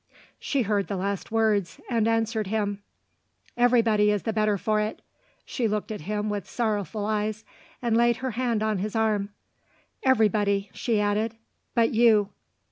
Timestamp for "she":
0.39-0.63, 5.45-5.67, 10.73-10.99